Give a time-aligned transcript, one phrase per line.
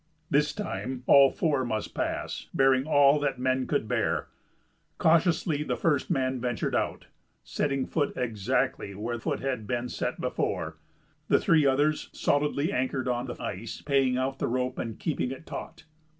[0.31, 4.29] This time all four must pass, bearing all that men could bear.
[4.97, 7.05] Cautiously the first man ventured out,
[7.43, 10.77] setting foot exactly where foot had been set before,
[11.27, 15.45] the three others solidly anchored on the ice, paying out the rope and keeping it
[15.45, 15.83] taut.